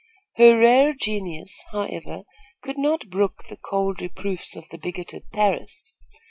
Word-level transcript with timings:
Her 0.37 0.57
rare 0.57 0.95
genius, 0.95 1.63
however, 1.71 2.23
could 2.63 2.79
not 2.79 3.11
brook 3.11 3.43
the 3.49 3.55
cold 3.57 4.01
reproofs 4.01 4.55
of 4.55 4.67
the 4.69 4.79
bigoted 4.79 5.29
Parris. 5.31 5.93